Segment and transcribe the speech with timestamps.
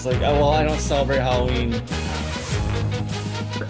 [0.00, 1.74] She's like, oh, well, I don't celebrate Halloween.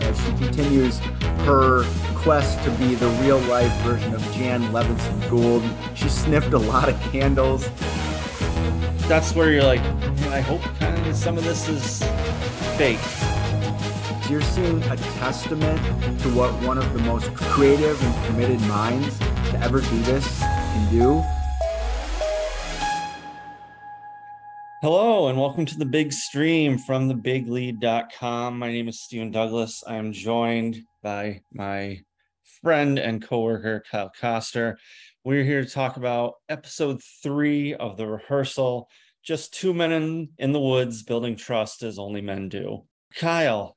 [0.00, 1.00] As she continues
[1.40, 1.82] her
[2.14, 5.64] quest to be the real life version of Jan Levinson Gould,
[5.96, 7.68] she sniffed a lot of candles.
[9.08, 9.80] That's where you're like,
[10.30, 11.98] I hope kind of some of this is
[12.78, 13.00] fake.
[14.30, 15.80] You're seeing a testament
[16.20, 20.90] to what one of the most creative and committed minds to ever do this can
[20.92, 21.24] do.
[24.82, 28.58] Hello, and welcome to the big stream from thebiglead.com.
[28.58, 29.84] My name is Stephen Douglas.
[29.86, 32.00] I am joined by my
[32.62, 34.78] friend and coworker, Kyle Koster.
[35.22, 38.88] We're here to talk about episode three of the rehearsal
[39.22, 42.86] just two men in, in the woods building trust as only men do.
[43.14, 43.76] Kyle,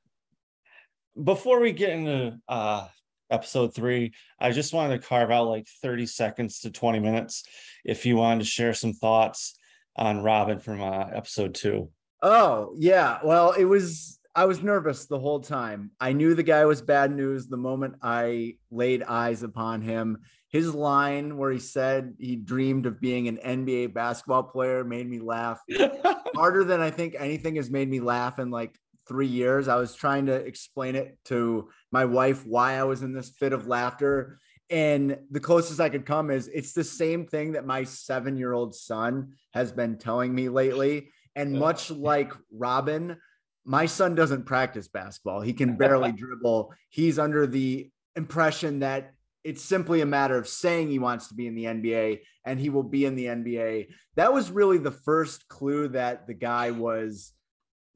[1.22, 2.88] before we get into uh,
[3.30, 7.44] episode three, I just wanted to carve out like 30 seconds to 20 minutes
[7.84, 9.58] if you wanted to share some thoughts
[9.96, 11.90] on Robin from uh, episode two.
[12.22, 13.18] Oh, yeah.
[13.22, 15.90] Well, it was, I was nervous the whole time.
[16.00, 20.18] I knew the guy was bad news the moment I laid eyes upon him.
[20.48, 25.18] His line where he said he dreamed of being an NBA basketball player made me
[25.18, 25.60] laugh
[26.34, 29.68] harder than I think anything has made me laugh in like three years.
[29.68, 33.52] I was trying to explain it to my wife why I was in this fit
[33.52, 34.38] of laughter.
[34.70, 38.52] And the closest I could come is it's the same thing that my seven year
[38.52, 41.10] old son has been telling me lately.
[41.36, 43.16] And much like Robin,
[43.64, 45.40] my son doesn't practice basketball.
[45.40, 46.72] He can barely dribble.
[46.88, 49.12] He's under the impression that
[49.42, 52.70] it's simply a matter of saying he wants to be in the NBA and he
[52.70, 53.88] will be in the NBA.
[54.16, 57.32] That was really the first clue that the guy was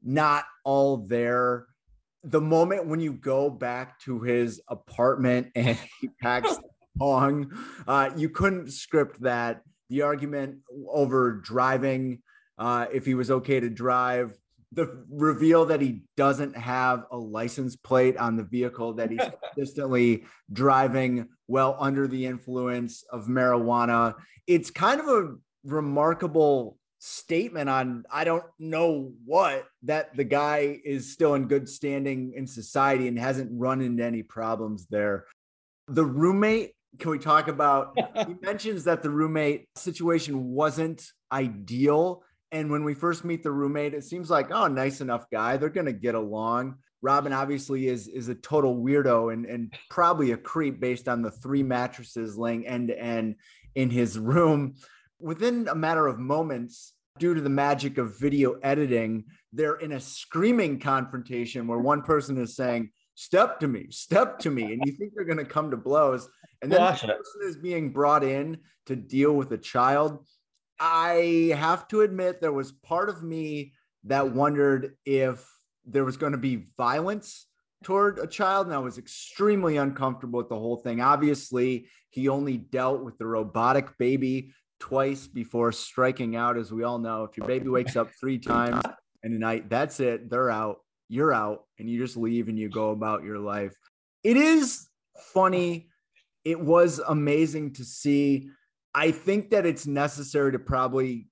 [0.03, 1.65] not all there
[2.23, 6.63] the moment when you go back to his apartment and he packs the
[6.97, 7.51] Pong,
[7.87, 9.61] uh, you couldn't script that.
[9.89, 12.21] The argument over driving,
[12.59, 14.37] uh, if he was okay to drive,
[14.71, 19.21] the reveal that he doesn't have a license plate on the vehicle, that he's
[19.55, 24.13] consistently driving well under the influence of marijuana.
[24.45, 31.11] It's kind of a remarkable statement on I don't know what that the guy is
[31.13, 35.25] still in good standing in society and hasn't run into any problems there.
[35.87, 37.97] The roommate, can we talk about?
[38.27, 42.23] he mentions that the roommate situation wasn't ideal.
[42.51, 45.55] And when we first meet the roommate, it seems like, oh, nice enough guy.
[45.55, 46.75] They're gonna get along.
[47.01, 51.31] Robin obviously is is a total weirdo and, and probably a creep based on the
[51.31, 53.35] three mattresses laying end to end
[53.73, 54.75] in his room
[55.19, 59.99] within a matter of moments, due to the magic of video editing, they're in a
[59.99, 64.71] screaming confrontation where one person is saying, Step to me, step to me.
[64.71, 66.29] And you think they're going to come to blows.
[66.61, 70.25] And then the person is being brought in to deal with a child.
[70.79, 73.73] I have to admit, there was part of me
[74.05, 75.45] that wondered if
[75.85, 77.47] there was going to be violence
[77.83, 81.01] toward a child and I was extremely uncomfortable with the whole thing.
[81.01, 86.57] Obviously, he only dealt with the robotic baby twice before striking out.
[86.57, 88.83] As we all know, if your baby wakes up three times
[89.23, 90.29] in a night, that's it.
[90.29, 90.77] They're out.
[91.07, 93.75] You're out, and you just leave and you go about your life.
[94.23, 94.87] It is
[95.33, 95.89] funny.
[96.45, 98.49] It was amazing to see.
[98.93, 101.27] I think that it's necessary to probably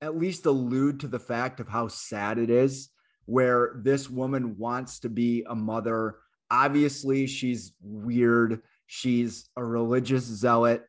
[0.00, 2.90] at least allude to the fact of how sad it is
[3.26, 6.16] where this woman wants to be a mother.
[6.50, 8.62] Obviously, she's weird.
[8.86, 10.84] She's a religious zealot.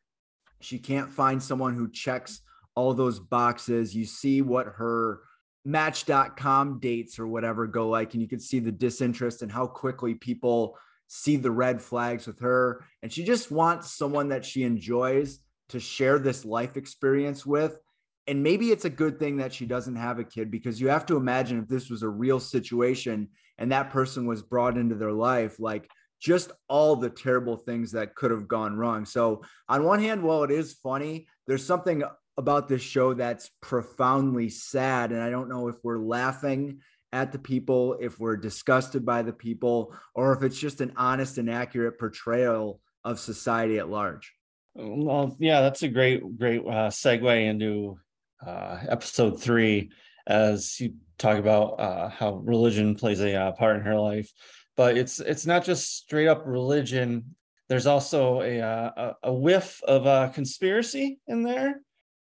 [0.64, 2.40] She can't find someone who checks
[2.74, 3.94] all those boxes.
[3.94, 5.20] You see what her
[5.64, 10.14] match.com dates or whatever go like, and you can see the disinterest and how quickly
[10.14, 10.76] people
[11.06, 12.84] see the red flags with her.
[13.02, 15.38] And she just wants someone that she enjoys
[15.70, 17.78] to share this life experience with.
[18.26, 21.06] And maybe it's a good thing that she doesn't have a kid because you have
[21.06, 25.12] to imagine if this was a real situation and that person was brought into their
[25.12, 25.88] life, like
[26.24, 29.04] just all the terrible things that could have gone wrong.
[29.04, 32.02] So, on one hand, while it is funny, there's something
[32.38, 35.12] about this show that's profoundly sad.
[35.12, 36.80] And I don't know if we're laughing
[37.12, 41.36] at the people, if we're disgusted by the people, or if it's just an honest
[41.36, 44.32] and accurate portrayal of society at large.
[44.74, 47.98] Well, yeah, that's a great, great uh, segue into
[48.44, 49.90] uh, episode three
[50.26, 54.32] as you talk about uh, how religion plays a uh, part in her life
[54.76, 57.36] but it's it's not just straight up religion.
[57.68, 61.80] There's also a uh, a, a whiff of a conspiracy in there.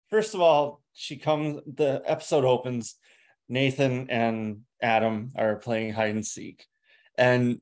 [0.10, 1.62] First of all, she comes.
[1.66, 2.96] The episode opens.
[3.50, 6.66] Nathan and Adam are playing hide and seek,
[7.18, 7.60] and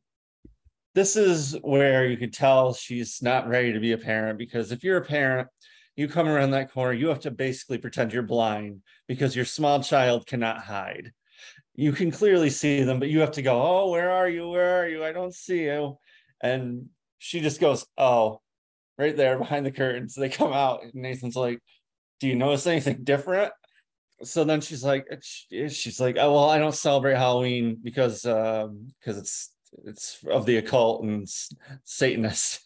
[0.95, 4.83] this is where you could tell she's not ready to be a parent because if
[4.83, 5.47] you're a parent
[5.95, 9.81] you come around that corner you have to basically pretend you're blind because your small
[9.81, 11.11] child cannot hide
[11.79, 14.49] you can clearly see them, but you have to go, Oh, where are you?
[14.49, 15.01] Where are you?
[15.01, 15.97] I don't see you.
[16.43, 16.87] And
[17.19, 18.41] she just goes, Oh,
[18.97, 20.13] right there behind the curtains.
[20.13, 21.59] They come out, and Nathan's like,
[22.19, 23.53] Do you notice anything different?
[24.23, 29.17] So then she's like, she's like, oh well, I don't celebrate Halloween because um because
[29.17, 29.53] it's
[29.85, 31.25] it's of the occult and
[31.85, 32.59] Satanist.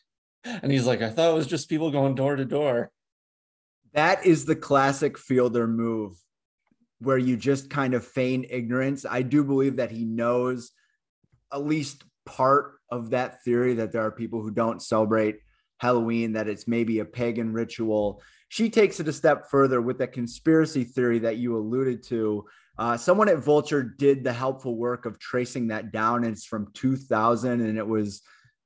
[0.44, 2.90] And he's like, I thought it was just people going door to door.
[3.94, 6.18] That is the classic fielder move
[7.04, 9.06] where you just kind of feign ignorance.
[9.10, 10.72] I do believe that he knows
[11.52, 15.40] at least part of that theory that there are people who don't celebrate
[15.78, 18.22] Halloween, that it's maybe a pagan ritual.
[18.50, 22.46] She takes it a step further with that conspiracy theory that you alluded to.
[22.78, 26.24] Uh, someone at Vulture did the helpful work of tracing that down.
[26.24, 28.22] It's from 2000 and it was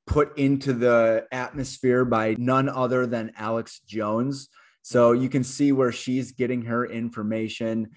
[0.06, 4.50] put into the atmosphere by none other than Alex Jones.
[4.82, 7.90] So you can see where she's getting her information.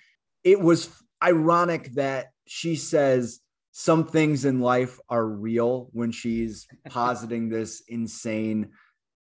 [0.44, 0.88] It was
[1.22, 3.40] ironic that she says
[3.72, 8.70] some things in life are real when she's positing this insane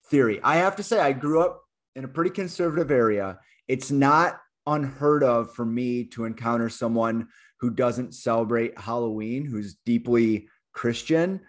[0.09, 0.41] theory.
[0.43, 1.63] I have to say, I grew up
[1.95, 3.39] in a pretty conservative area.
[3.69, 7.29] It's not unheard of for me to encounter someone
[7.61, 11.41] who doesn't celebrate Halloween, who's deeply Christian.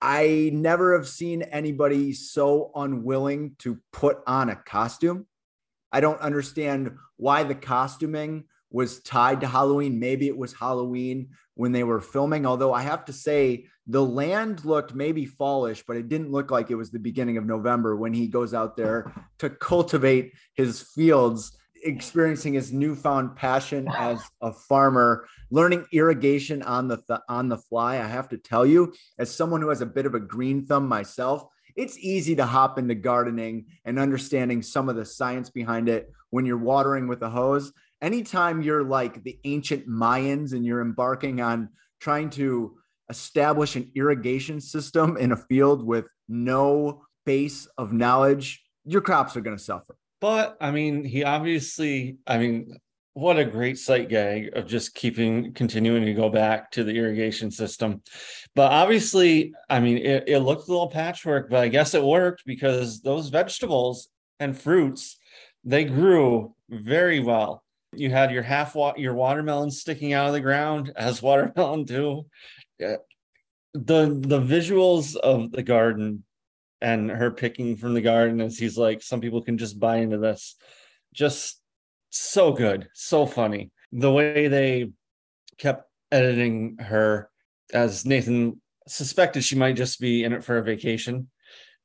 [0.00, 5.26] I never have seen anybody so unwilling to put on a costume.
[5.90, 9.98] I don't understand why the costuming was tied to Halloween.
[9.98, 14.64] Maybe it was Halloween when they were filming, although I have to say the land
[14.64, 18.12] looked maybe fallish, but it didn't look like it was the beginning of November when
[18.12, 25.26] he goes out there to cultivate his fields experiencing his newfound passion as a farmer,
[25.50, 27.96] learning irrigation on the th- on the fly.
[27.96, 30.88] I have to tell you, as someone who has a bit of a green thumb
[30.88, 36.10] myself, it's easy to hop into gardening and understanding some of the science behind it
[36.30, 37.72] when you're watering with a hose.
[38.00, 42.76] Anytime you're like the ancient Mayans and you're embarking on trying to
[43.10, 49.40] establish an irrigation system in a field with no base of knowledge, your crops are
[49.40, 49.96] going to suffer.
[50.20, 52.76] But I mean, he obviously, I mean,
[53.14, 57.50] what a great sight gag of just keeping continuing to go back to the irrigation
[57.50, 58.02] system.
[58.54, 62.44] But obviously, I mean, it, it looked a little patchwork, but I guess it worked
[62.46, 64.08] because those vegetables
[64.38, 65.18] and fruits
[65.64, 67.64] they grew very well.
[67.94, 72.26] You had your half wa- your watermelon sticking out of the ground as watermelon do.
[72.78, 72.96] Yeah.
[73.74, 76.24] The the visuals of the garden
[76.80, 80.18] and her picking from the garden as he's like some people can just buy into
[80.18, 80.56] this
[81.12, 81.60] just
[82.10, 84.90] so good so funny the way they
[85.58, 87.28] kept editing her
[87.72, 91.28] as nathan suspected she might just be in it for a vacation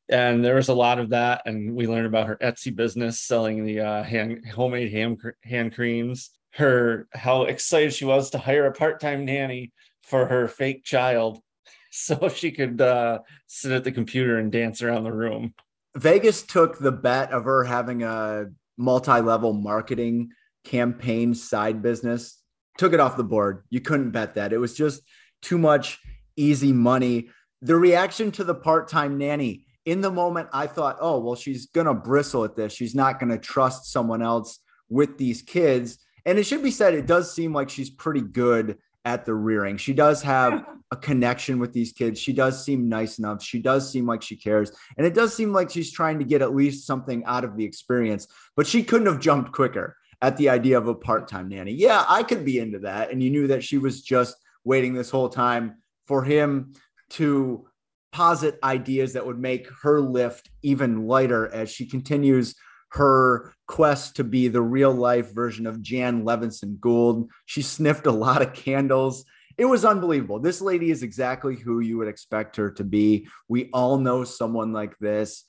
[0.09, 3.65] and there was a lot of that and we learned about her etsy business selling
[3.65, 8.71] the uh, hand homemade hand, hand creams her how excited she was to hire a
[8.71, 9.71] part-time nanny
[10.03, 11.39] for her fake child
[11.91, 15.53] so she could uh, sit at the computer and dance around the room.
[15.95, 18.45] Vegas took the bet of her having a
[18.77, 20.29] multi-level marketing
[20.63, 22.41] campaign side business,
[22.79, 23.63] took it off the board.
[23.69, 24.53] You couldn't bet that.
[24.53, 25.03] It was just
[25.43, 25.99] too much
[26.35, 27.29] easy money.
[27.61, 31.87] The reaction to the part-time nanny in the moment, I thought, oh, well, she's going
[31.87, 32.73] to bristle at this.
[32.73, 34.59] She's not going to trust someone else
[34.89, 35.97] with these kids.
[36.25, 39.77] And it should be said, it does seem like she's pretty good at the rearing.
[39.77, 42.19] She does have a connection with these kids.
[42.19, 43.43] She does seem nice enough.
[43.43, 44.71] She does seem like she cares.
[44.97, 47.65] And it does seem like she's trying to get at least something out of the
[47.65, 51.73] experience, but she couldn't have jumped quicker at the idea of a part time nanny.
[51.73, 53.11] Yeah, I could be into that.
[53.11, 56.73] And you knew that she was just waiting this whole time for him
[57.09, 57.67] to
[58.13, 62.55] posit ideas that would make her lift even lighter as she continues
[62.89, 67.27] her quest to be the real life version of Jan Levinson Gould.
[67.47, 69.25] She sniffed a lot of candles.
[69.57, 70.39] It was unbelievable.
[70.39, 73.27] This lady is exactly who you would expect her to be.
[73.47, 75.45] We all know someone like this.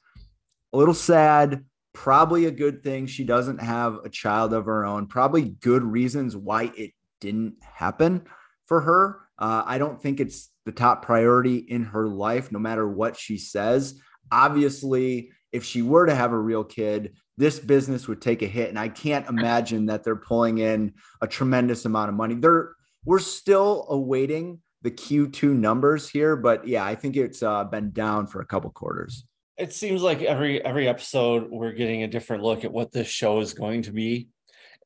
[0.72, 3.06] A little sad, probably a good thing.
[3.06, 5.06] She doesn't have a child of her own.
[5.06, 8.24] Probably good reasons why it didn't happen
[8.66, 9.20] for her.
[9.38, 13.38] Uh, I don't think it's the top priority in her life, no matter what she
[13.38, 14.00] says.
[14.30, 18.68] Obviously, if she were to have a real kid, this business would take a hit.
[18.68, 22.34] And I can't imagine that they're pulling in a tremendous amount of money.
[22.34, 27.90] They're we're still awaiting the Q2 numbers here, but yeah, I think it's uh, been
[27.90, 29.24] down for a couple quarters.
[29.56, 33.40] It seems like every every episode we're getting a different look at what this show
[33.40, 34.28] is going to be.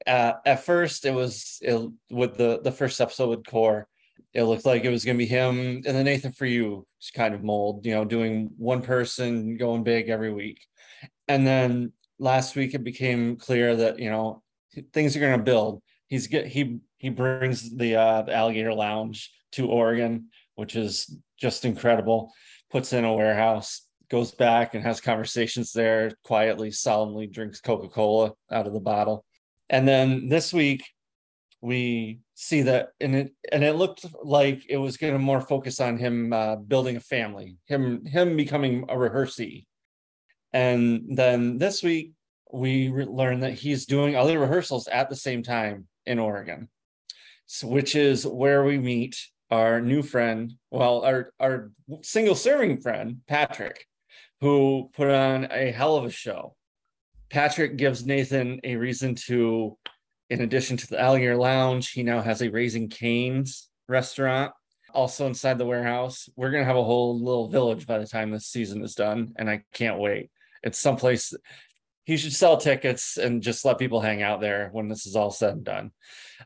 [0.07, 3.89] Uh, at first, it was it, with the the first episode with Kor.
[4.35, 7.35] It looked like it was going to be him and the Nathan for you kind
[7.35, 10.61] of mold, you know, doing one person going big every week.
[11.27, 14.43] And then last week it became clear that you know
[14.93, 19.33] things are going to build he's get he he brings the uh the alligator lounge
[19.53, 22.33] to Oregon, which is just incredible.
[22.71, 28.67] Puts in a warehouse, goes back and has conversations there quietly, solemnly drinks Coca-Cola out
[28.67, 29.25] of the bottle.
[29.71, 30.85] And then this week
[31.63, 35.81] we see that and it and it looked like it was going to more focus
[35.81, 39.67] on him uh, building a family, him him becoming a rehearsee.
[40.53, 42.13] And then this week
[42.53, 46.69] we re- learn that he's doing other rehearsals at the same time in Oregon,
[47.47, 49.17] so, which is where we meet
[49.51, 53.85] our new friend, well, our our single serving friend Patrick,
[54.41, 56.55] who put on a hell of a show.
[57.31, 59.77] Patrick gives Nathan a reason to,
[60.31, 64.53] in addition to the Alligator Lounge, he now has a Raising Cane's restaurant
[64.93, 66.29] also inside the warehouse.
[66.37, 69.49] We're gonna have a whole little village by the time this season is done, and
[69.49, 70.31] I can't wait.
[70.63, 71.35] It's someplace
[72.05, 75.31] he should sell tickets and just let people hang out there when this is all
[75.31, 75.91] said and done.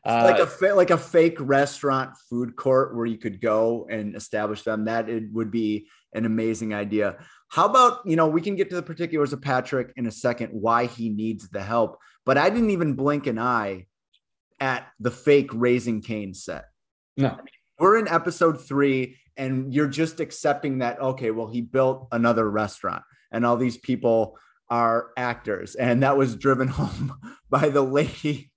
[0.05, 4.15] Uh, like a fa- like a fake restaurant food court where you could go and
[4.15, 4.85] establish them.
[4.85, 7.15] That it would be an amazing idea.
[7.47, 10.49] How about you know we can get to the particulars of Patrick in a second,
[10.49, 11.97] why he needs the help.
[12.25, 13.87] But I didn't even blink an eye
[14.59, 16.65] at the fake Raising Cane set.
[17.17, 17.37] No,
[17.79, 23.03] we're in episode three, and you're just accepting that okay, well he built another restaurant,
[23.31, 24.37] and all these people
[24.69, 25.75] are actors.
[25.75, 27.13] And that was driven home
[27.49, 28.51] by the lady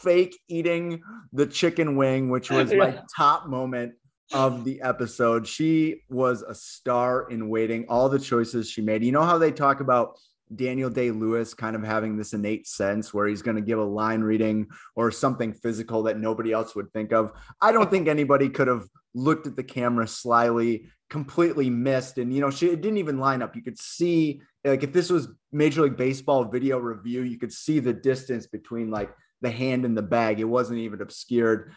[0.00, 1.02] fake eating
[1.32, 3.94] the chicken wing, which was my top moment
[4.32, 5.46] of the episode.
[5.46, 9.04] She was a star in waiting, all the choices she made.
[9.04, 10.18] You know how they talk about
[10.54, 13.84] Daniel Day Lewis kind of having this innate sense where he's going to give a
[13.84, 14.66] line reading
[14.96, 17.32] or something physical that nobody else would think of.
[17.60, 22.18] I don't think anybody could have looked at the camera slyly, completely missed.
[22.18, 23.54] And, you know, she it didn't even line up.
[23.54, 27.78] You could see like if this was Major League Baseball video review, you could see
[27.80, 30.40] the distance between like the hand and the bag.
[30.40, 31.72] It wasn't even obscured.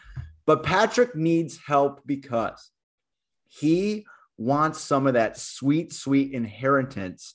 [0.46, 2.70] But Patrick needs help because
[3.46, 4.04] he
[4.36, 7.34] wants some of that sweet, sweet inheritance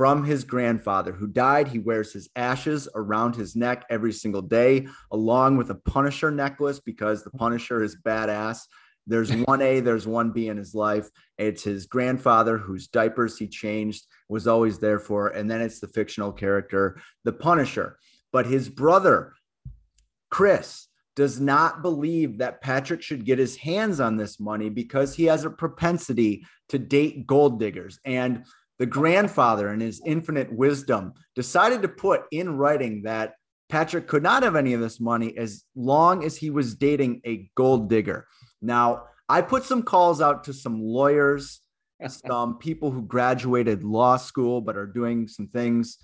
[0.00, 1.68] from his grandfather who died.
[1.68, 6.80] He wears his ashes around his neck every single day, along with a Punisher necklace
[6.80, 8.62] because the Punisher is badass.
[9.06, 11.10] There's one A, there's one B in his life.
[11.36, 15.28] It's his grandfather whose diapers he changed, was always there for.
[15.28, 17.98] And then it's the fictional character, the Punisher.
[18.32, 19.34] But his brother,
[20.30, 25.24] Chris, does not believe that Patrick should get his hands on this money because he
[25.24, 27.98] has a propensity to date gold diggers.
[28.06, 28.46] And
[28.80, 33.34] the grandfather, in his infinite wisdom, decided to put in writing that
[33.68, 37.50] Patrick could not have any of this money as long as he was dating a
[37.54, 38.26] gold digger.
[38.62, 41.60] Now, I put some calls out to some lawyers,
[42.08, 45.98] some people who graduated law school but are doing some things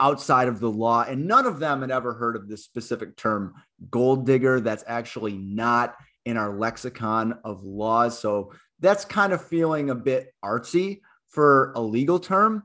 [0.00, 3.52] outside of the law, and none of them had ever heard of this specific term,
[3.90, 4.58] gold digger.
[4.58, 8.18] That's actually not in our lexicon of laws.
[8.18, 11.00] So that's kind of feeling a bit artsy
[11.30, 12.64] for a legal term.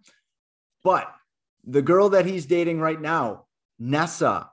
[0.83, 1.11] But
[1.63, 3.45] the girl that he's dating right now,
[3.79, 4.51] Nessa,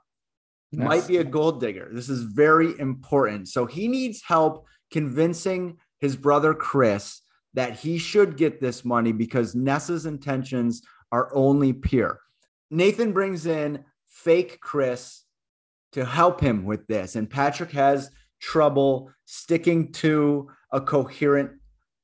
[0.71, 0.87] Yes.
[0.87, 1.89] might be a gold digger.
[1.93, 3.47] This is very important.
[3.47, 7.21] So he needs help convincing his brother Chris
[7.53, 12.19] that he should get this money because Nessa's intentions are only pure.
[12.71, 15.25] Nathan brings in fake Chris
[15.91, 21.51] to help him with this, and Patrick has trouble sticking to a coherent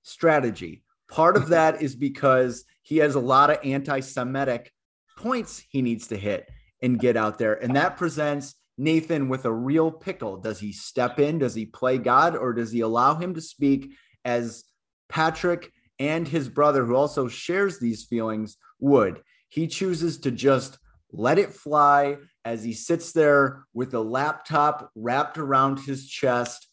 [0.03, 0.83] strategy.
[1.09, 4.71] Part of that is because he has a lot of anti Semitic
[5.17, 6.49] points he needs to hit
[6.81, 7.53] and get out there.
[7.53, 10.37] And that presents Nathan with a real pickle.
[10.37, 11.39] Does he step in?
[11.39, 12.35] Does he play God?
[12.35, 13.91] Or does he allow him to speak
[14.23, 14.63] as
[15.09, 19.21] Patrick and his brother, who also shares these feelings, would?
[19.49, 20.77] He chooses to just
[21.11, 26.67] let it fly as he sits there with a laptop wrapped around his chest,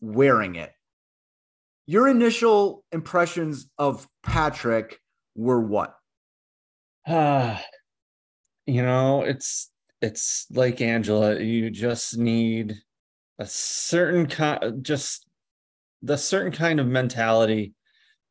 [0.00, 0.72] wearing it.
[1.90, 5.00] Your initial impressions of Patrick
[5.34, 5.94] were what?
[7.06, 7.58] Uh,
[8.66, 9.70] you know, it's
[10.02, 12.74] it's like Angela, you just need
[13.38, 15.26] a certain kind, just
[16.02, 17.72] the certain kind of mentality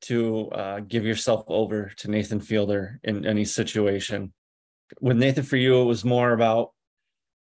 [0.01, 4.33] to uh, give yourself over to Nathan Fielder in any situation.
[5.01, 6.73] With Nathan for you, it was more about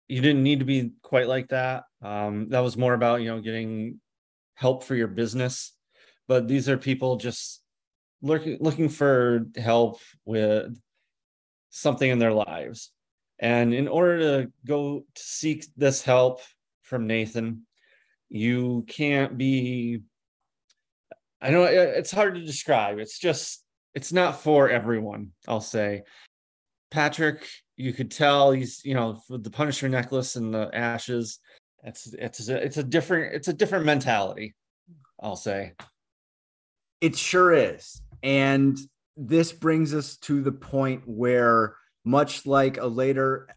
[0.07, 1.85] you didn't need to be quite like that.
[2.03, 3.99] Um, that was more about you know getting
[4.53, 5.74] help for your business,
[6.27, 7.61] but these are people just
[8.21, 10.77] looking looking for help with
[11.69, 12.91] something in their lives
[13.39, 16.41] and in order to go to seek this help
[16.83, 17.65] from Nathan,
[18.29, 20.01] you can't be,
[21.41, 22.99] I know it's hard to describe.
[22.99, 23.63] It's just,
[23.93, 26.03] it's not for everyone, I'll say.
[26.91, 27.45] Patrick
[27.77, 31.39] you could tell he's you know the Punisher necklace and the ashes.
[31.83, 34.55] It's it's a, it's a different it's a different mentality.
[35.21, 35.73] I'll say.
[37.01, 38.77] It sure is, and
[39.17, 43.47] this brings us to the point where, much like a later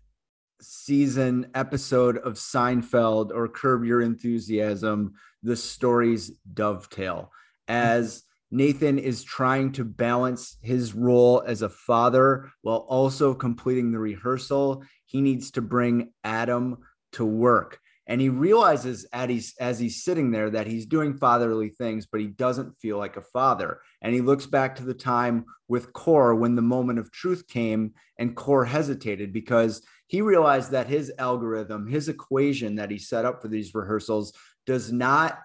[0.61, 7.31] season episode of Seinfeld or Curb Your Enthusiasm, the stories dovetail
[7.69, 13.99] as Nathan is trying to balance his role as a father while also completing the
[13.99, 14.83] rehearsal.
[15.05, 16.79] He needs to bring Adam
[17.13, 17.79] to work.
[18.09, 22.21] And he realizes as he's, as he's sitting there that he's doing fatherly things, but
[22.21, 23.81] he doesn't feel like a father.
[24.01, 27.93] And he looks back to the time with Kor when the moment of truth came
[28.19, 33.43] and Kor hesitated because he realized that his algorithm, his equation that he set up
[33.43, 34.33] for these rehearsals
[34.67, 35.39] does not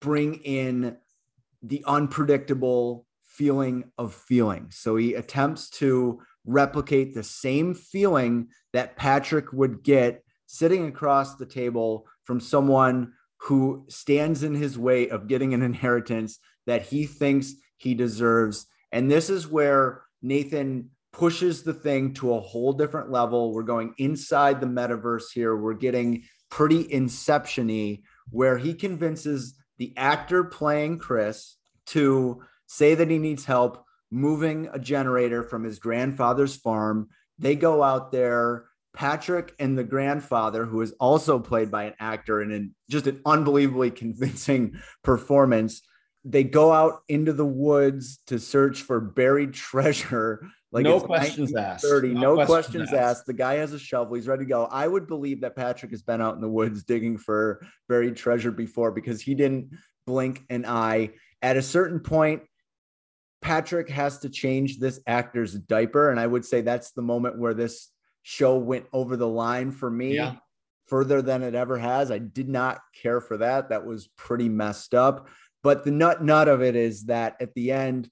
[0.00, 0.98] bring in
[1.62, 4.66] the unpredictable feeling of feeling.
[4.70, 11.46] So he attempts to replicate the same feeling that Patrick would get sitting across the
[11.46, 13.12] table from someone
[13.42, 18.66] who stands in his way of getting an inheritance that he thinks he deserves.
[18.90, 23.52] And this is where Nathan pushes the thing to a whole different level.
[23.52, 25.54] We're going inside the metaverse here.
[25.56, 27.98] We're getting pretty inception
[28.30, 34.78] where he convinces the actor playing Chris to say that he needs help moving a
[34.78, 37.08] generator from his grandfather's farm.
[37.38, 38.67] They go out there.
[38.94, 43.20] Patrick and the grandfather, who is also played by an actor and in just an
[43.24, 45.82] unbelievably convincing performance,
[46.24, 50.46] they go out into the woods to search for buried treasure.
[50.70, 51.84] Like no questions asked.
[51.84, 53.20] No, no questions, asked.
[53.20, 53.26] asked.
[53.26, 54.16] The guy has a shovel.
[54.16, 54.66] He's ready to go.
[54.66, 58.50] I would believe that Patrick has been out in the woods digging for buried treasure
[58.50, 59.70] before because he didn't
[60.06, 61.12] blink an eye.
[61.40, 62.42] At a certain point,
[63.40, 66.10] Patrick has to change this actor's diaper.
[66.10, 67.88] And I would say that's the moment where this
[68.28, 70.34] show went over the line for me yeah.
[70.86, 72.10] further than it ever has.
[72.10, 73.70] I did not care for that.
[73.70, 75.28] That was pretty messed up.
[75.62, 78.10] But the nut nut of it is that at the end,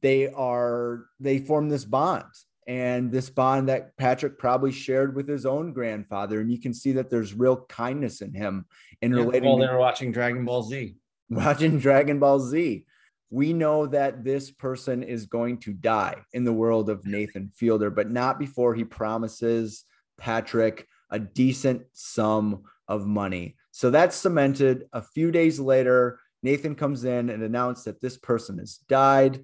[0.00, 2.24] they are they form this bond
[2.66, 6.40] and this bond that Patrick probably shared with his own grandfather.
[6.40, 8.64] And you can see that there's real kindness in him
[9.02, 9.50] in yeah, relating.
[9.50, 10.96] While they were watching Dragon Ball Z.
[11.28, 12.84] Watching Dragon Ball Z.
[13.32, 17.88] We know that this person is going to die in the world of Nathan Fielder,
[17.88, 19.86] but not before he promises
[20.18, 23.56] Patrick a decent sum of money.
[23.70, 24.84] So that's cemented.
[24.92, 29.42] A few days later, Nathan comes in and announced that this person has died.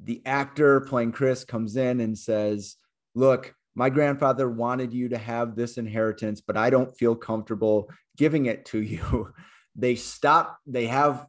[0.00, 2.76] The actor playing Chris comes in and says,
[3.16, 8.46] Look, my grandfather wanted you to have this inheritance, but I don't feel comfortable giving
[8.46, 9.34] it to you.
[9.74, 11.26] they stop, they have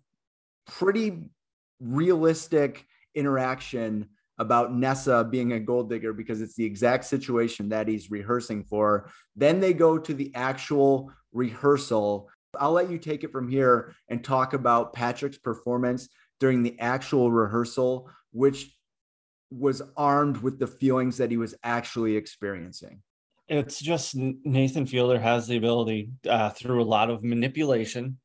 [0.68, 1.24] pretty
[1.80, 2.86] realistic
[3.16, 4.10] interaction
[4.40, 9.10] about Nessa being a gold digger because it's the exact situation that he's rehearsing for.
[9.36, 14.24] Then they go to the actual rehearsal I'll let you take it from here and
[14.24, 16.10] talk about Patrick's performance
[16.40, 18.76] during the actual rehearsal, which
[19.50, 23.02] was armed with the feelings that he was actually experiencing.
[23.48, 28.18] It's just Nathan Fielder has the ability uh, through a lot of manipulation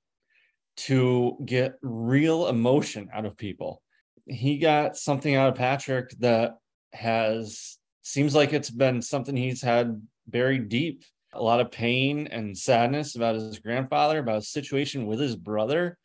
[0.76, 3.82] to get real emotion out of people.
[4.26, 6.54] He got something out of Patrick that
[6.92, 11.04] has seems like it's been something he's had buried deep
[11.34, 15.96] a lot of pain and sadness about his grandfather, about his situation with his brother.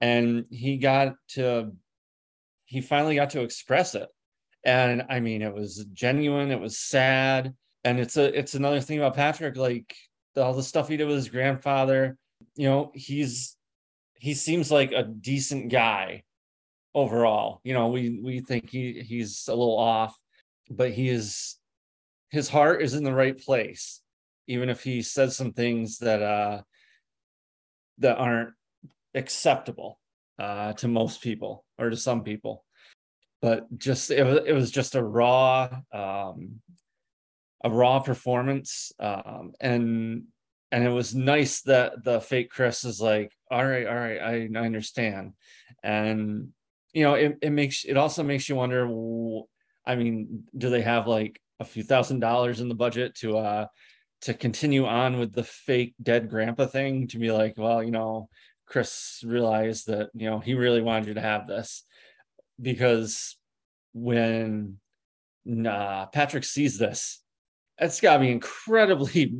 [0.00, 1.72] And he got to,
[2.64, 4.08] he finally got to express it.
[4.64, 7.54] And I mean, it was genuine, it was sad.
[7.84, 9.94] And it's a, it's another thing about Patrick, like
[10.36, 12.16] all the stuff he did with his grandfather,
[12.54, 13.56] you know, he's,
[14.22, 16.22] he seems like a decent guy
[16.94, 17.60] overall.
[17.64, 20.16] You know, we, we think he, he's a little off,
[20.70, 21.56] but he is,
[22.30, 24.02] his heart is in the right place
[24.46, 26.60] even if he says some things that uh
[27.98, 28.50] that aren't
[29.14, 29.98] acceptable
[30.38, 32.64] uh to most people or to some people
[33.40, 36.60] but just it was it was just a raw um
[37.64, 40.24] a raw performance um and
[40.72, 44.48] and it was nice that the fake chris is like all right all right i,
[44.54, 45.34] I understand.
[45.82, 46.48] And
[46.92, 48.86] you know it, it makes it also makes you wonder
[49.86, 53.66] i mean do they have like a few thousand dollars in the budget to uh
[54.22, 58.28] to continue on with the fake dead grandpa thing to be like, well, you know,
[58.66, 61.84] Chris realized that, you know, he really wanted you to have this?
[62.60, 63.36] Because
[63.92, 64.78] when
[65.68, 67.20] uh, Patrick sees this,
[67.78, 69.34] it's got to be incredibly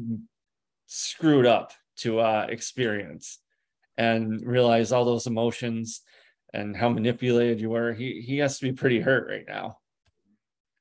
[0.86, 3.38] screwed up to uh, experience
[3.96, 6.02] and realize all those emotions
[6.52, 7.92] and how manipulated you were.
[7.92, 9.78] He he has to be pretty hurt right now.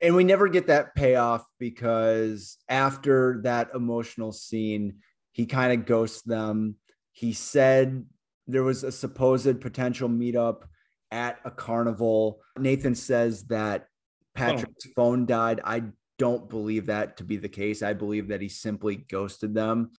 [0.01, 4.95] And we never get that payoff because after that emotional scene,
[5.31, 6.75] he kind of ghosts them.
[7.11, 8.05] He said
[8.47, 10.63] there was a supposed potential meetup
[11.11, 12.39] at a carnival.
[12.57, 13.87] Nathan says that
[14.33, 14.91] Patrick's oh.
[14.95, 15.61] phone died.
[15.63, 15.83] I
[16.17, 17.83] don't believe that to be the case.
[17.83, 19.91] I believe that he simply ghosted them.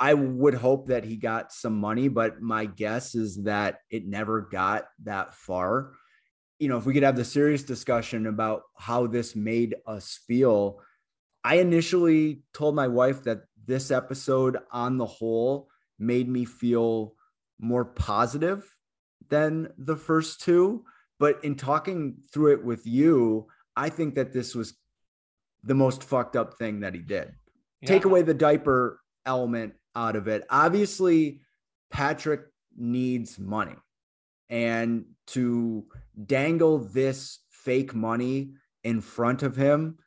[0.00, 4.42] I would hope that he got some money, but my guess is that it never
[4.42, 5.92] got that far.
[6.58, 10.80] You know, if we could have the serious discussion about how this made us feel,
[11.42, 17.14] I initially told my wife that this episode on the whole made me feel
[17.60, 18.64] more positive
[19.28, 20.84] than the first two.
[21.18, 24.74] But in talking through it with you, I think that this was
[25.64, 27.32] the most fucked up thing that he did.
[27.80, 27.88] Yeah.
[27.88, 30.44] Take away the diaper element out of it.
[30.48, 31.40] Obviously,
[31.90, 32.42] Patrick
[32.76, 33.74] needs money.
[34.48, 35.84] And to
[36.24, 38.52] dangle this fake money
[38.84, 39.98] in front of him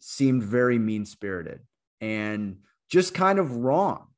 [0.00, 1.60] seemed very mean spirited
[2.00, 2.58] and
[2.90, 4.08] just kind of wrong.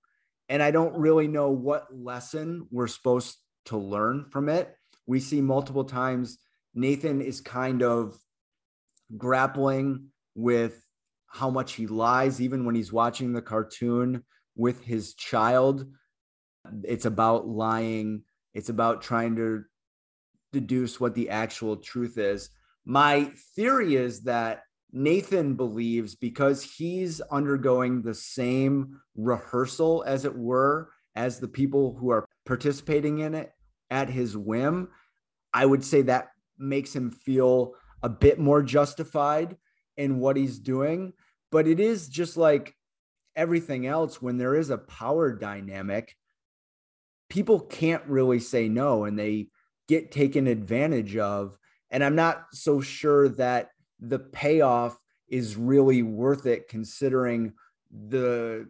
[0.48, 3.36] And I don't really know what lesson we're supposed
[3.66, 4.74] to learn from it.
[5.06, 6.38] We see multiple times
[6.74, 8.16] Nathan is kind of
[9.16, 10.82] grappling with
[11.26, 14.24] how much he lies, even when he's watching the cartoon
[14.58, 15.86] with his child.
[16.84, 19.64] It's about lying, it's about trying to
[20.52, 22.50] deduce what the actual truth is.
[22.84, 30.90] My theory is that Nathan believes because he's undergoing the same rehearsal, as it were,
[31.14, 33.52] as the people who are participating in it
[33.90, 34.88] at his whim.
[35.52, 39.56] I would say that makes him feel a bit more justified
[39.96, 41.12] in what he's doing.
[41.50, 42.74] But it is just like
[43.38, 46.16] everything else when there is a power dynamic,
[47.30, 49.46] people can't really say no and they
[49.86, 51.56] get taken advantage of.
[51.90, 53.70] And I'm not so sure that
[54.00, 54.98] the payoff
[55.28, 57.52] is really worth it considering
[57.90, 58.68] the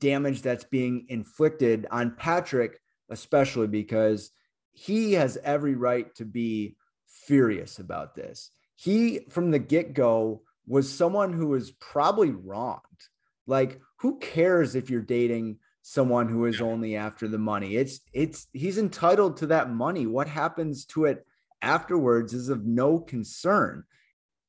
[0.00, 4.30] damage that's being inflicted on Patrick, especially because
[4.72, 6.76] he has every right to be
[7.06, 8.50] furious about this.
[8.74, 12.82] He, from the get go, was someone who was probably wronged.
[13.46, 17.76] Like, who cares if you're dating someone who is only after the money?
[17.76, 20.06] It's, it's, he's entitled to that money.
[20.06, 21.26] What happens to it
[21.62, 23.84] afterwards is of no concern.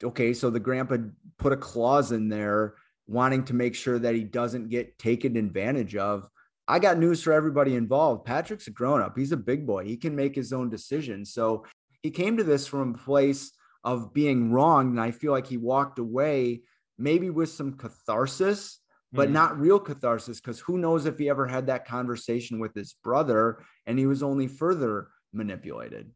[0.04, 0.98] Okay, so the grandpa
[1.38, 2.76] put a clause in there
[3.08, 6.30] wanting to make sure that he doesn't get taken advantage of.
[6.68, 8.26] I got news for everybody involved.
[8.26, 9.18] Patrick's a grown up.
[9.18, 9.86] He's a big boy.
[9.86, 11.34] He can make his own decisions.
[11.34, 11.66] So
[12.04, 13.52] he came to this from a place
[13.84, 14.92] of being wrong.
[14.92, 16.62] And I feel like he walked away
[17.00, 18.79] maybe with some catharsis,
[19.12, 19.34] but mm-hmm.
[19.34, 20.40] not real catharsis.
[20.40, 24.24] Because who knows if he ever had that conversation with his brother and he was
[24.24, 26.12] only further manipulated.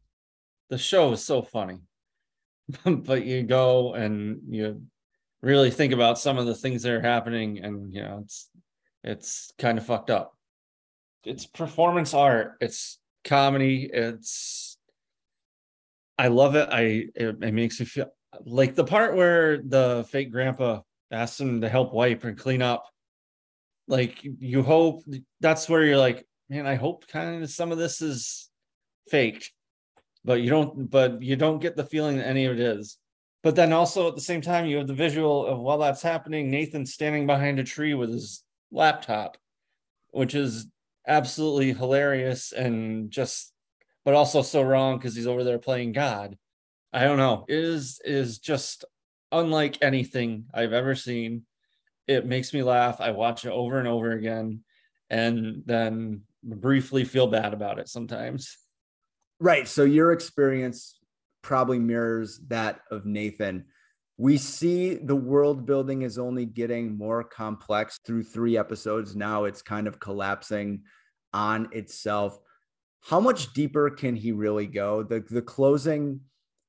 [0.70, 1.80] The show is so funny.
[2.84, 4.82] but you go and you
[5.42, 8.48] really think about some of the things that are happening and you know it's
[9.02, 10.32] it's kind of fucked up
[11.24, 14.78] it's performance art it's comedy it's
[16.18, 18.06] i love it i it, it makes me feel
[18.44, 20.80] like the part where the fake grandpa
[21.14, 22.84] asks them to help wipe and clean up.
[23.86, 25.02] Like you hope
[25.40, 28.50] that's where you're like man i hope kind of some of this is
[29.08, 29.50] faked
[30.24, 32.98] but you don't but you don't get the feeling that any of it is.
[33.42, 36.50] But then also at the same time you have the visual of while that's happening
[36.50, 39.36] nathan standing behind a tree with his laptop
[40.12, 40.66] which is
[41.06, 43.52] absolutely hilarious and just
[44.04, 46.36] but also so wrong because he's over there playing god.
[46.92, 47.44] I don't know.
[47.48, 48.84] It is is just
[49.38, 51.42] unlike anything i've ever seen
[52.06, 54.60] it makes me laugh i watch it over and over again
[55.10, 58.56] and then briefly feel bad about it sometimes
[59.40, 60.98] right so your experience
[61.42, 63.64] probably mirrors that of nathan
[64.16, 69.16] we see the world building is only getting more complex through three episodes.
[69.16, 70.82] Now it's kind of collapsing
[71.32, 72.38] on itself.
[73.00, 75.02] How much deeper can he really go?
[75.02, 76.20] The the closing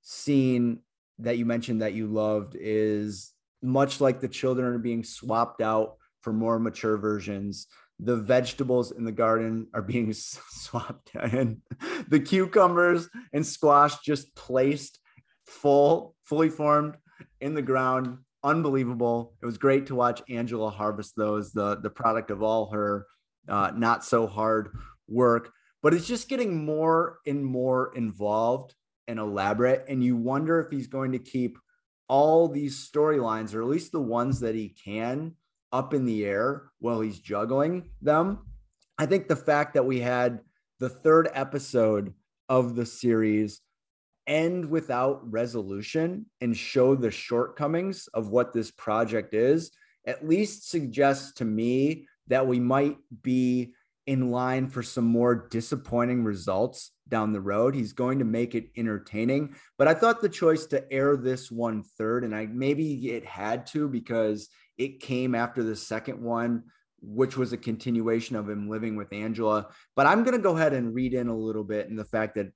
[0.01, 0.79] scene
[1.19, 5.95] that you mentioned that you loved is much like the children are being swapped out
[6.21, 7.67] for more mature versions.
[7.99, 11.61] The vegetables in the garden are being swapped and
[12.07, 14.99] the cucumbers and squash just placed
[15.45, 16.97] full, fully formed
[17.39, 18.17] in the ground.
[18.43, 19.33] Unbelievable.
[19.41, 23.07] It was great to watch Angela harvest those, the, the product of all her
[23.47, 24.69] uh, not so hard
[25.07, 25.51] work.
[25.81, 28.73] But it's just getting more and more involved
[29.07, 29.85] and elaborate.
[29.87, 31.57] And you wonder if he's going to keep
[32.07, 35.35] all these storylines, or at least the ones that he can,
[35.71, 38.39] up in the air while he's juggling them.
[38.97, 40.39] I think the fact that we had
[40.79, 42.13] the third episode
[42.47, 43.61] of the series
[44.27, 49.71] end without resolution and show the shortcomings of what this project is
[50.07, 53.73] at least suggests to me that we might be
[54.07, 57.75] in line for some more disappointing results down the road.
[57.75, 61.83] He's going to make it entertaining, but I thought the choice to air this one
[61.97, 66.63] third, and I maybe it had to because it came after the second one,
[67.01, 69.67] which was a continuation of him living with Angela.
[69.95, 72.35] But I'm going to go ahead and read in a little bit in the fact
[72.35, 72.51] that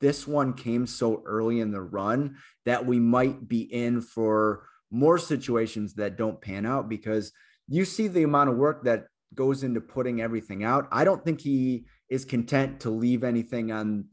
[0.00, 5.18] this one came so early in the run that we might be in for more
[5.18, 7.32] situations that don't pan out because
[7.68, 10.88] you see the amount of work that goes into putting everything out.
[10.92, 14.06] I don't think he is content to leave anything on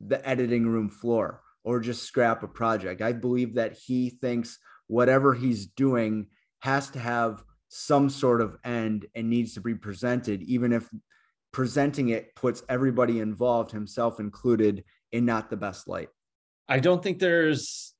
[0.00, 3.00] the editing room floor or just scrap a project.
[3.00, 6.26] I believe that he thinks whatever he's doing
[6.60, 10.88] has to have some sort of end and needs to be presented, even if
[11.52, 16.08] presenting it puts everybody involved, himself included, in not the best light.
[16.68, 17.94] I don't think there's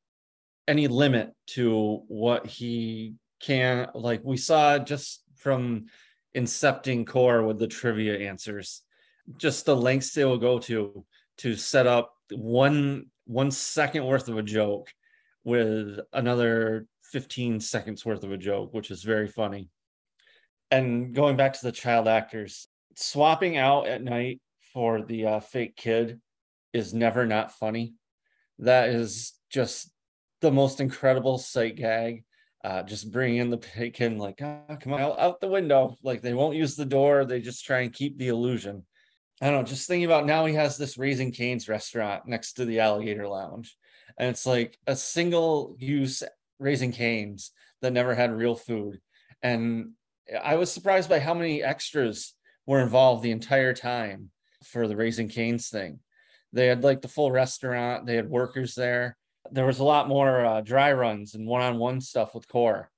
[0.67, 5.87] any limit to what he can like we saw just from
[6.37, 8.83] incepting Kor with the trivia answers
[9.37, 11.05] just the lengths they will go to
[11.39, 14.93] to set up one one second worth of a joke
[15.45, 19.69] with another 15 seconds worth of a joke which is very funny
[20.71, 24.41] and going back to the child actors swapping out at night
[24.73, 26.21] for the uh, fake kid
[26.73, 27.95] is never not funny.
[28.59, 29.91] That is just
[30.41, 32.25] the most incredible sight gag.
[32.65, 35.99] Uh, just bringing in the bacon, like, oh, come on, out the window.
[36.03, 37.27] Like, they won't use the door.
[37.27, 38.87] They just try and keep the illusion.
[39.43, 42.65] I don't know, just thinking about now he has this Raising Cane's restaurant next to
[42.65, 43.77] the Alligator Lounge.
[44.19, 46.23] And it's like a single use
[46.59, 47.51] Raising Cane's
[47.83, 48.99] that never had real food.
[49.43, 49.91] And
[50.43, 52.33] I was surprised by how many extras
[52.65, 54.31] were involved the entire time
[54.65, 55.99] for the Raising Cane's thing.
[56.55, 58.07] They had like the full restaurant.
[58.07, 59.19] They had workers there.
[59.51, 62.91] There was a lot more uh, dry runs and one-on-one stuff with Kor.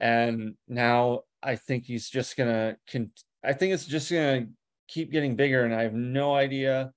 [0.00, 2.76] And now I think he's just gonna.
[2.90, 3.12] Con-
[3.44, 4.46] I think it's just gonna
[4.86, 6.92] keep getting bigger, and I have no idea.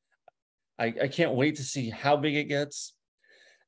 [0.78, 2.94] I, I can't wait to see how big it gets.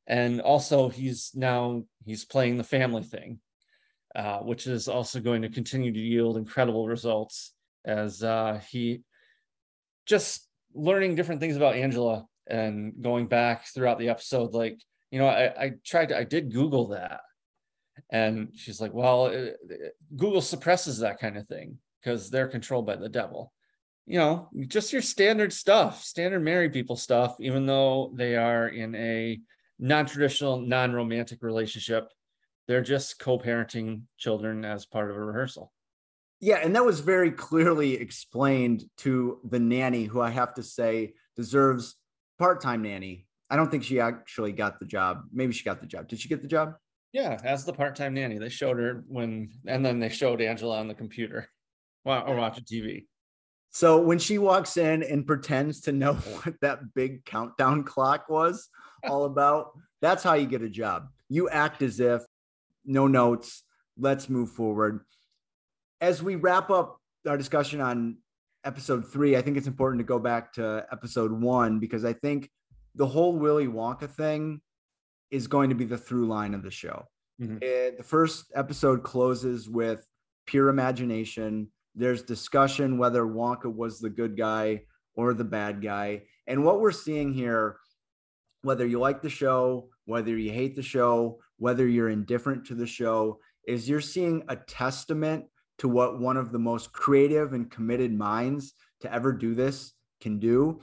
[0.08, 3.40] And also, he's now he's playing the family thing,
[4.16, 7.54] uh, which is also going to continue to yield incredible results
[7.86, 9.02] as uh, he
[10.06, 14.80] just learning different things about Angela and going back throughout the episode like
[15.14, 17.22] you know i, I tried to i did google that
[18.10, 22.88] and she's like well it, it, google suppresses that kind of thing because they're controlled
[22.88, 23.54] by the devil
[24.08, 28.96] you know just your standard stuff standard married people stuff even though they are in
[28.96, 29.40] a
[29.78, 32.10] non-traditional non-romantic relationship
[32.68, 35.72] they're just co-parenting children as part of a rehearsal
[36.40, 41.14] yeah and that was very clearly explained to the nanny who i have to say
[41.36, 41.98] deserves
[42.40, 43.28] part-time nanny.
[43.50, 45.24] I don't think she actually got the job.
[45.32, 46.08] Maybe she got the job.
[46.08, 46.76] Did she get the job?
[47.12, 48.40] Yeah, as the part-time nanny.
[48.40, 51.48] They showed her when, and then they showed Angela on the computer
[52.04, 53.06] while or watching TV.
[53.70, 58.70] So when she walks in and pretends to know what that big countdown clock was
[59.08, 61.08] all about, that's how you get a job.
[61.30, 62.22] You act as if
[62.86, 63.64] no notes.
[63.98, 65.06] Let's move forward.
[66.02, 68.18] As we wrap up our discussion on
[68.64, 72.50] episode three, I think it's important to go back to episode one because I think
[72.96, 74.62] the whole Willy Wonka thing
[75.32, 77.08] is going to be the through line of the show.
[77.42, 77.58] Mm-hmm.
[77.62, 80.08] It, the first episode closes with
[80.46, 81.70] pure imagination.
[81.96, 84.82] There's discussion whether Wonka was the good guy
[85.16, 86.24] or the bad guy.
[86.48, 87.78] And what we're seeing here,
[88.62, 92.88] whether you like the show, whether you hate the show, whether you're indifferent to the
[92.88, 95.46] show, is you're seeing a testament
[95.80, 100.40] to what one of the most creative and committed minds to ever do this can
[100.40, 100.82] do.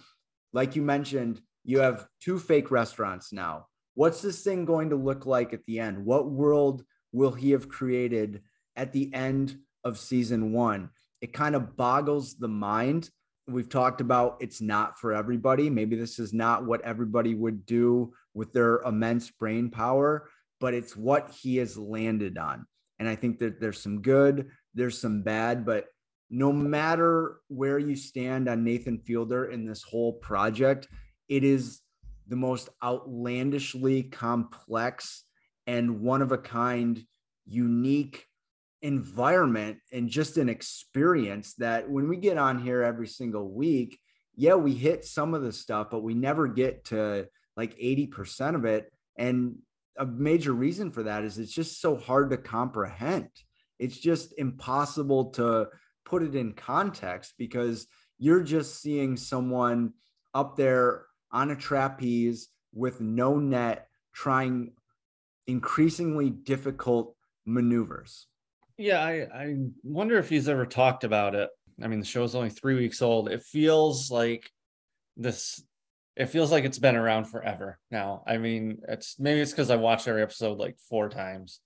[0.52, 1.40] Like you mentioned,
[1.70, 3.66] you have two fake restaurants now.
[3.94, 6.04] What's this thing going to look like at the end?
[6.04, 8.42] What world will he have created
[8.74, 10.90] at the end of season one?
[11.20, 13.08] It kind of boggles the mind.
[13.46, 15.70] We've talked about it's not for everybody.
[15.70, 20.28] Maybe this is not what everybody would do with their immense brain power,
[20.58, 22.66] but it's what he has landed on.
[22.98, 25.86] And I think that there's some good, there's some bad, but
[26.30, 30.88] no matter where you stand on Nathan Fielder in this whole project,
[31.30, 31.80] it is
[32.26, 35.24] the most outlandishly complex
[35.66, 37.02] and one of a kind,
[37.46, 38.26] unique
[38.82, 43.98] environment and just an experience that when we get on here every single week,
[44.34, 48.64] yeah, we hit some of the stuff, but we never get to like 80% of
[48.64, 48.92] it.
[49.16, 49.56] And
[49.96, 53.28] a major reason for that is it's just so hard to comprehend.
[53.78, 55.68] It's just impossible to
[56.04, 57.86] put it in context because
[58.18, 59.92] you're just seeing someone
[60.34, 64.72] up there on a trapeze with no net trying
[65.46, 67.14] increasingly difficult
[67.44, 68.26] maneuvers.
[68.76, 71.50] Yeah, I, I wonder if he's ever talked about it.
[71.82, 73.28] I mean, the show's only three weeks old.
[73.28, 74.50] It feels like
[75.16, 75.62] this
[76.16, 78.22] it feels like it's been around forever now.
[78.26, 81.60] I mean, it's maybe it's because I watched every episode like four times,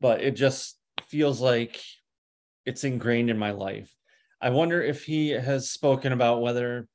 [0.00, 1.80] but it just feels like
[2.64, 3.92] it's ingrained in my life.
[4.40, 6.86] I wonder if he has spoken about whether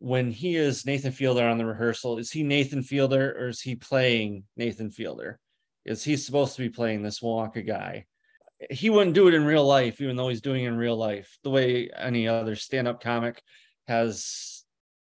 [0.00, 3.76] when he is Nathan Fielder on the rehearsal, is he Nathan Fielder or is he
[3.76, 5.38] playing Nathan Fielder?
[5.84, 8.06] Is he supposed to be playing this Wonka guy?
[8.70, 11.38] He wouldn't do it in real life, even though he's doing it in real life,
[11.44, 13.42] the way any other stand-up comic
[13.88, 14.64] has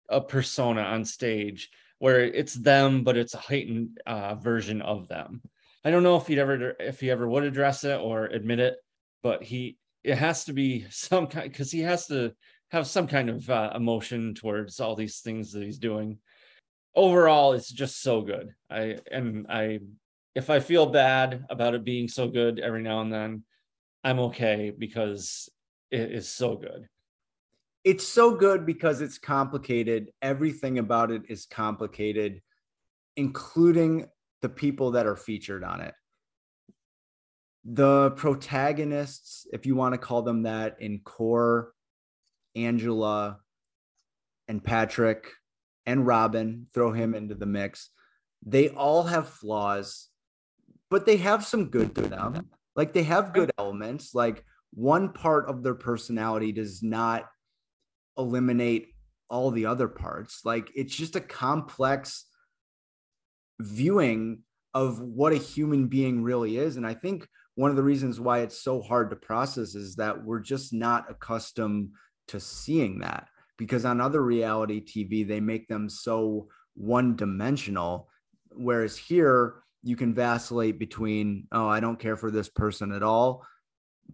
[0.08, 5.42] a persona on stage where it's them, but it's a heightened uh, version of them.
[5.84, 8.76] I don't know if he'd ever if he ever would address it or admit it,
[9.22, 12.32] but he it has to be some kind because he has to
[12.70, 16.18] have some kind of uh, emotion towards all these things that he's doing.
[16.94, 18.54] Overall, it's just so good.
[18.70, 19.80] I and I
[20.34, 23.44] if I feel bad about it being so good every now and then,
[24.02, 25.48] I'm okay because
[25.90, 26.88] it is so good.
[27.84, 30.10] It's so good because it's complicated.
[30.22, 32.40] Everything about it is complicated,
[33.16, 34.06] including
[34.40, 35.94] the people that are featured on it.
[37.64, 41.72] The protagonists, if you want to call them that, in Kor,
[42.54, 43.38] Angela
[44.48, 45.30] and Patrick
[45.86, 47.90] and Robin, throw him into the mix.
[48.44, 50.08] They all have flaws,
[50.90, 52.50] but they have some good to them.
[52.76, 54.14] Like they have good elements.
[54.14, 57.28] Like one part of their personality does not
[58.18, 58.88] eliminate
[59.28, 60.40] all the other parts.
[60.44, 62.24] Like it's just a complex
[63.60, 66.76] viewing of what a human being really is.
[66.76, 70.24] And I think one of the reasons why it's so hard to process is that
[70.24, 71.90] we're just not accustomed
[72.28, 78.08] to seeing that because on other reality TV, they make them so one dimensional.
[78.50, 83.46] Whereas here, you can vacillate between, oh, I don't care for this person at all.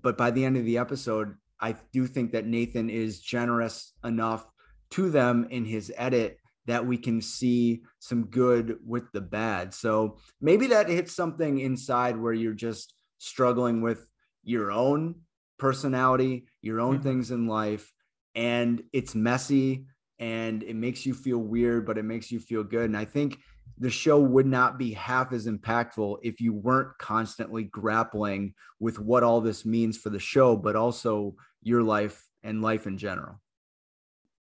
[0.02, 4.46] But by the end of the episode, I do think that Nathan is generous enough
[4.92, 9.72] to them in his edit that we can see some good with the bad.
[9.74, 14.06] So maybe that hits something inside where you're just struggling with
[14.42, 15.16] your own
[15.58, 17.02] personality, your own mm-hmm.
[17.02, 17.92] things in life,
[18.34, 19.86] and it's messy
[20.18, 22.84] and it makes you feel weird, but it makes you feel good.
[22.84, 23.38] And I think
[23.78, 29.22] the show would not be half as impactful if you weren't constantly grappling with what
[29.22, 33.40] all this means for the show, but also your life and life in general.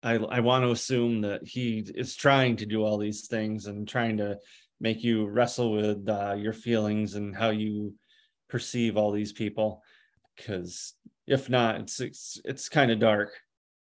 [0.03, 3.89] I, I want to assume that he is trying to do all these things and
[3.89, 4.39] trying to
[4.81, 7.95] make you wrestle with uh, your feelings and how you
[8.51, 9.83] perceive all these people.
[10.37, 10.95] Because
[11.27, 13.31] if not, it's it's, it's kind of dark.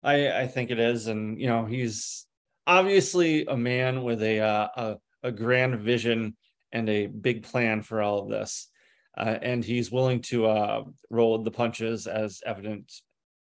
[0.04, 2.26] I I think it is, and you know he's
[2.66, 6.36] obviously a man with a uh, a, a grand vision
[6.72, 8.68] and a big plan for all of this.
[9.16, 12.92] Uh, and he's willing to uh, roll the punches as evident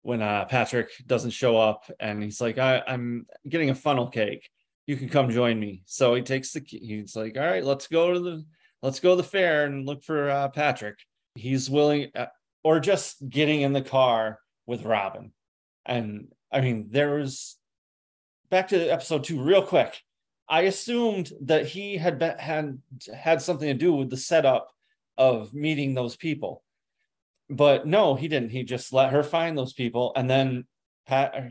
[0.04, 4.48] when uh, Patrick doesn't show up and he's like, I, am getting a funnel cake.
[4.86, 5.82] You can come join me.
[5.86, 8.46] So he takes the he's like, all right, let's go to the
[8.82, 11.00] let's go to the fair and look for uh, Patrick.
[11.36, 12.28] He's willing, uh,
[12.64, 15.32] or just getting in the car with Robin.
[15.86, 17.58] And I mean, there was
[18.50, 20.00] back to episode two, real quick.
[20.48, 22.80] I assumed that he had been, had
[23.14, 24.70] had something to do with the setup
[25.18, 26.64] of meeting those people
[27.50, 28.50] but no, he didn't.
[28.50, 30.66] He just let her find those people, and then
[31.06, 31.42] Pat uh,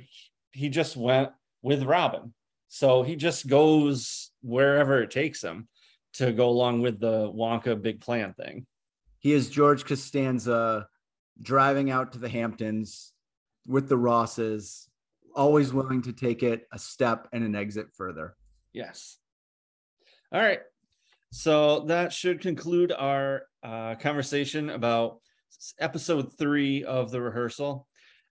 [0.52, 1.30] he just went
[1.62, 2.34] with Robin.
[2.68, 5.68] So he just goes wherever it takes him
[6.14, 8.66] to go along with the Wonka big plan thing.
[9.18, 10.88] He is George Costanza
[11.40, 13.12] driving out to the Hamptons
[13.66, 14.88] with the Rosses,
[15.34, 18.36] always willing to take it a step and an exit further.
[18.72, 19.18] Yes.
[20.32, 20.60] All right.
[21.30, 25.18] So that should conclude our uh, conversation about
[25.78, 27.86] episode three of the rehearsal.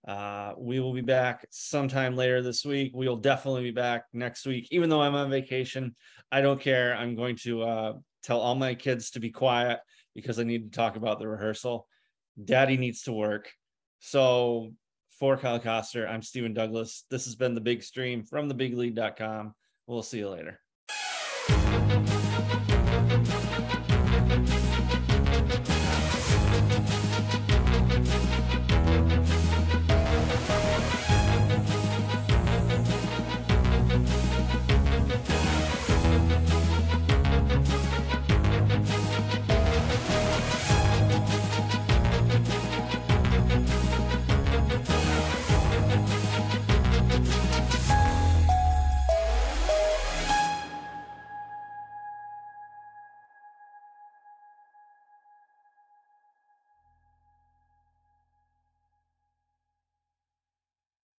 [0.06, 2.92] Uh, we will be back sometime later this week.
[2.94, 5.94] We'll definitely be back next week, even though I'm on vacation.
[6.30, 6.94] I don't care.
[6.94, 9.80] I'm going to uh, tell all my kids to be quiet
[10.14, 11.86] because I need to talk about the rehearsal.
[12.42, 13.52] Daddy needs to work.
[14.00, 14.72] So,
[15.22, 17.04] for Kyle Koster, I'm Stephen Douglas.
[17.08, 19.54] This has been the big stream from thebiglead.com.
[19.86, 20.58] We'll see you later.